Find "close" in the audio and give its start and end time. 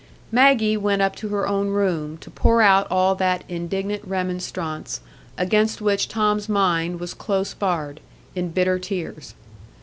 7.13-7.53